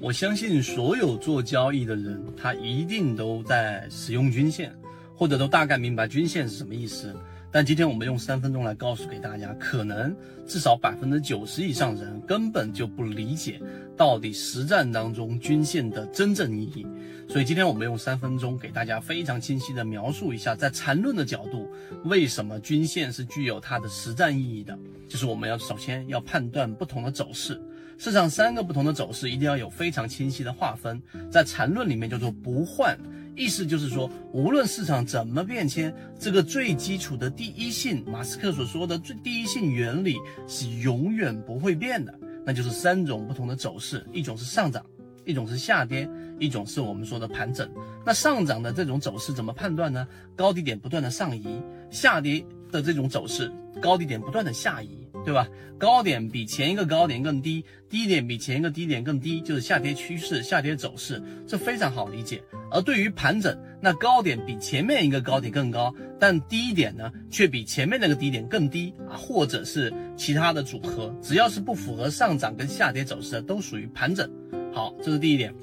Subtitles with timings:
[0.00, 4.74] 我相信所有做交易的人，他一定都在使用均线，
[5.14, 7.14] 或者都大概明白均线是什么意思。
[7.54, 10.12] 但今天我们用三分钟来告诉给大家，可能
[10.44, 13.60] 至少百分之九十以上人根本就不理解
[13.96, 16.84] 到底实战当中均线的真正意义。
[17.28, 21.70] 所以今天我们用三分钟给大家非常清晰的描述一下，在缠论的角度，
[22.06, 24.76] 为什么均线是具有它的实战意义的。
[25.08, 27.62] 就是我们要首先要判断不同的走势。
[27.98, 32.98] 市场三个不同的走势一定要有非常清晰的划分，在缠论里面叫做不换，
[33.36, 40.16] 意思就是说，无论市场怎么变迁，这个最基础的第一性，马斯克所说的最第一性原理
[40.46, 44.84] 是永远不会变的，那就是三种不同的走势，一种是上涨，
[45.24, 47.68] 一种是下跌，一种是我们说的盘整。
[48.06, 50.06] 那上涨的这种走势怎么判断呢？
[50.36, 51.60] 高低点不断的上移，
[51.90, 54.88] 下跌的这种走势，高低点不断的下移。
[55.24, 55.48] 对吧？
[55.78, 62.42] 高点比前一个高点更低，低点比前一个低点更低，就是下跌趋势、下跌走势，这非常好理解。
[62.70, 74.30] 而对于盘整，那高点比前面一个高点更高，但低点呢却比前面那个低点更低啊，或者是其他的组合，只要是不符合上涨跟下跌走势的，都属于盘整。
[74.74, 75.54] 好，这是第一点。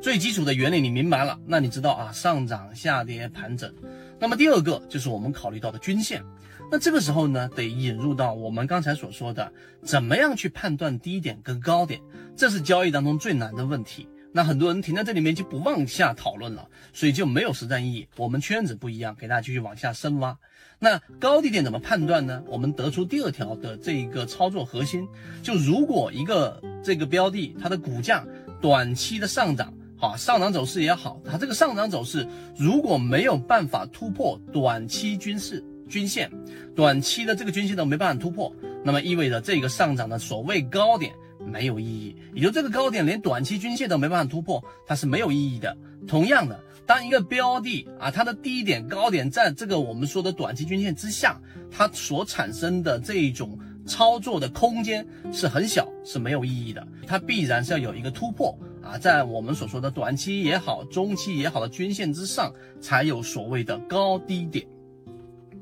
[0.00, 3.74] 最基础的原理你明白了，那你知道啊，上涨、下跌、盘整。
[4.18, 6.22] 那么第二个就是我们考虑到的均线。
[6.70, 12.00] 那这个时候呢，得引入到我们刚才所说的，怎么样去判断低点跟高点，
[12.34, 14.08] 这是交易当中最难的问题。
[14.32, 18.08] 那很多人停在这里面就不往下讨论了，所以就没有实战意义。
[18.16, 20.36] 我们圈子不一样，给大家继续往下深挖。
[20.80, 22.42] 那高低点怎么判断呢？
[22.48, 25.06] 我们得出第二条的这一个操作核心，
[25.42, 28.26] 就如果一个这个标的它的股价
[28.60, 29.72] 短期的上涨，
[30.08, 35.64] 啊上涨走势也好，它这个上涨走势如果没有办法突破短期均势。
[35.86, 36.32] 均线
[36.74, 38.50] 短期的这个均线都没办法突破，
[38.82, 45.76] 那么意味着这个上涨的所谓高点没有意义，也就这个高点连短期均线都没办法突破，它是没有意义的。
[46.08, 51.38] 同样的，当一个标的啊，它的低点高点在这个我们说的短期均线之下，
[51.70, 53.56] 它所产生的这种
[53.86, 56.84] 操作的空间是很小，是没有意义的。
[57.06, 64.66] 它必然是要有一个突破啊，在我们所说的短期也好，中期也好的均线之上，才有所谓的高低点。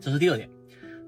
[0.00, 0.48] 这是第二点，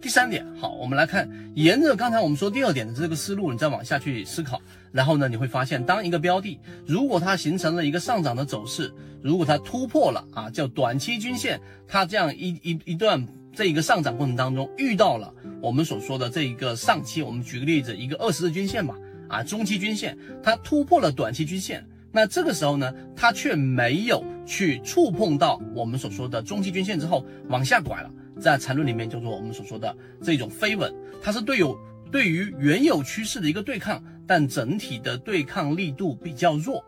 [0.01, 18.95] 第三点，好，我们来看，沿着刚才我们说第二点的这个思路，你再往下去思考，然后呢，你会发现，当一个标的如果它形成了一个上涨的走势，如果它突破了啊，叫短期均线，它这样一一一段这一个上涨过程当中遇到了我们所说的这一个上期，我们举个例子，一个二十日均线吧，
[19.29, 28.11] 啊，中期均线，它突破了短期均线，那这个时候呢，它却没有去触碰到我们所说的中期均线之后往下拐了。
[28.41, 31.77] 在缠论里面叫做我们所说的这种飞稳，它是对有
[32.13, 36.85] 对于原有趋势的一个对抗，但整体的对抗力度比较弱。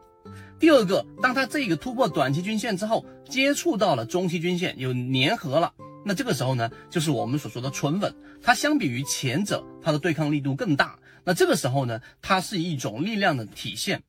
[0.59, 5.73] 第二个，当它这个突破短期均线之后，接触到了中期均线有粘合了，
[6.05, 10.99] 那这个时候呢，就是我们所说的纯稳，它相比于前者，它的对抗力度更大。
[11.25, 14.03] 那这个时候呢，它是一种力量的体现。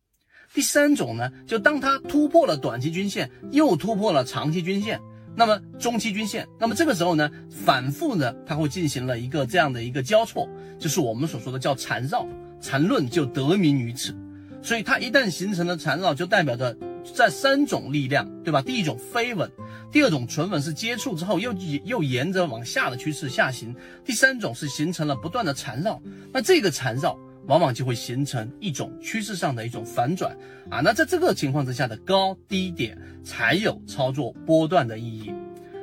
[0.58, 5.00] 第三种呢，就当它突破了短期均线，又突破了长期均线。
[5.36, 12.26] 那么中期均线，那么这个时候呢，反复呢，它会进行了一个这样的一个交错，就是我们所说的叫缠绕，
[12.60, 14.18] 缠论就得名于此。
[14.64, 16.76] 所以它一旦形成了缠绕，就代表着
[17.14, 18.60] 在三种力量，对吧？
[18.60, 19.48] 第一种飞稳，
[19.92, 21.54] 第二种纯稳是接触之后又
[21.86, 26.02] 又沿着往下的趋势下行，第三种是形成了不断的缠绕。
[26.34, 27.16] 那这个缠绕。
[27.48, 30.36] 往往就会形成一种趋势上的一种反转
[30.70, 35.34] 啊，那在这个情况之下的高低点才有操作波段的意义，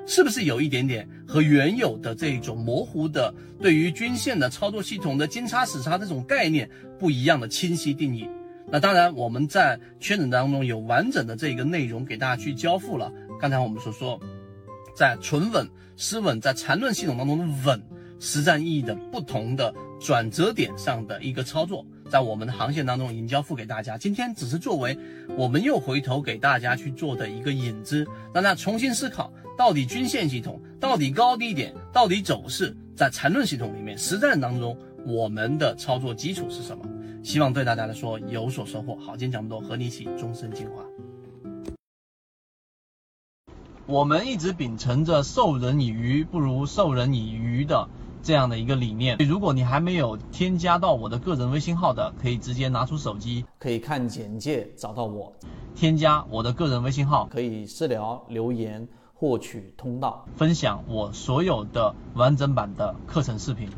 [0.06, 8.28] 是不是有一点点和原有的这种模糊的对于均线的操作系统的金叉死叉这种概念不一样的清晰定义？
[8.70, 13.12] 那当然我们在圈子当中有完整的这个内容给大家去交付了。
[13.40, 14.18] 刚才我们所说，
[14.96, 17.82] 在纯稳、失稳，在缠论系统当中的稳。
[18.24, 23.98] 实战意义的不同的转折点上的一个操作，在我们的航线当中已经交付给大家。
[23.98, 24.98] 今天只是作为
[25.36, 28.02] 我们又回头给大家去做的一个引子，
[28.32, 36.82] 让大家重新思考到底均线系统、到底高低点、到底走势，在缠论系统里面实战当中我们的操作基础是什么？
[37.22, 38.96] 希望对大家来说有所收获。
[38.96, 40.82] 好，今天讲这么多，和你一起终身进化。
[43.86, 47.86] 我们一直秉承着授人以鱼不如授人以渔的。
[48.24, 55.34] 这样的一个理念，如果你还没有添加到我的个人微信号的，可以直接拿出手机，可以看简介找到我，
[55.74, 63.68] 添加我的个人微信号，可以私聊留言获取通道，分享我所有的完整版的课程视频。